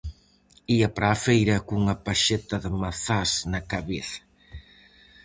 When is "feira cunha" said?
1.25-1.95